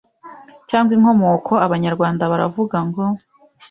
[0.67, 3.03] cya n g wa in ko m o ko Abanyarwanda baravuga ngo